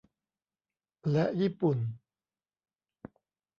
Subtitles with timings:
[1.11, 1.77] และญี่ปุ่น